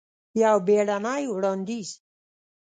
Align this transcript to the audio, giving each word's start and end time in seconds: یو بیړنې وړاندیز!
یو 0.41 0.57
بیړنې 0.67 1.23
وړاندیز! 1.33 1.89